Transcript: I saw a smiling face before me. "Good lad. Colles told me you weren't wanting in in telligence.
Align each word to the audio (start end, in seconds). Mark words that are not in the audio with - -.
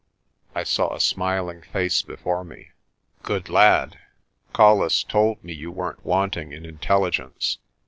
I 0.55 0.63
saw 0.63 0.95
a 0.95 0.99
smiling 0.99 1.61
face 1.61 2.01
before 2.01 2.43
me. 2.43 2.71
"Good 3.21 3.49
lad. 3.49 3.99
Colles 4.51 5.03
told 5.03 5.43
me 5.43 5.53
you 5.53 5.69
weren't 5.71 6.03
wanting 6.03 6.51
in 6.53 6.65
in 6.65 6.79
telligence. 6.79 7.59